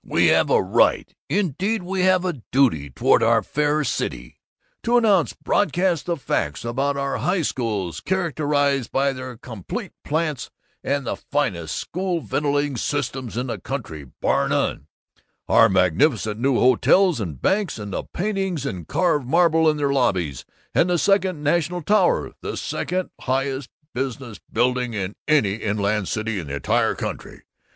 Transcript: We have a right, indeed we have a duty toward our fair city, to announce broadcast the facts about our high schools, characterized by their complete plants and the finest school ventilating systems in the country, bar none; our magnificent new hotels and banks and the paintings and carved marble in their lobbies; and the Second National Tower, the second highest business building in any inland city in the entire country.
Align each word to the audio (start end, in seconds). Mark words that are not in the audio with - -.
We 0.03 0.29
have 0.29 0.49
a 0.49 0.59
right, 0.59 1.13
indeed 1.29 1.83
we 1.83 2.01
have 2.01 2.25
a 2.25 2.41
duty 2.51 2.89
toward 2.89 3.21
our 3.21 3.43
fair 3.43 3.83
city, 3.83 4.39
to 4.81 4.97
announce 4.97 5.33
broadcast 5.33 6.07
the 6.07 6.17
facts 6.17 6.65
about 6.65 6.97
our 6.97 7.17
high 7.17 7.43
schools, 7.43 7.99
characterized 7.99 8.91
by 8.91 9.13
their 9.13 9.37
complete 9.37 9.91
plants 10.03 10.49
and 10.83 11.05
the 11.05 11.15
finest 11.17 11.75
school 11.75 12.19
ventilating 12.19 12.77
systems 12.77 13.37
in 13.37 13.45
the 13.45 13.59
country, 13.59 14.05
bar 14.23 14.49
none; 14.49 14.87
our 15.47 15.69
magnificent 15.69 16.39
new 16.39 16.55
hotels 16.55 17.19
and 17.21 17.39
banks 17.39 17.77
and 17.77 17.93
the 17.93 18.03
paintings 18.03 18.65
and 18.65 18.87
carved 18.87 19.27
marble 19.27 19.69
in 19.69 19.77
their 19.77 19.93
lobbies; 19.93 20.45
and 20.73 20.89
the 20.89 20.97
Second 20.97 21.43
National 21.43 21.83
Tower, 21.83 22.31
the 22.41 22.57
second 22.57 23.11
highest 23.19 23.69
business 23.93 24.39
building 24.51 24.95
in 24.95 25.15
any 25.27 25.57
inland 25.57 26.07
city 26.07 26.39
in 26.39 26.47
the 26.47 26.55
entire 26.55 26.95
country. 26.95 27.43